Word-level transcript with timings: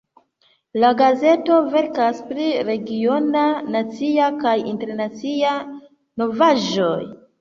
La 0.83 0.87
gazeto 1.01 1.57
verkas 1.75 2.23
pri 2.29 2.47
regiona, 2.69 3.43
nacia 3.77 4.31
kaj 4.47 4.57
internacia 4.75 5.55
novaĵoj. 6.23 6.95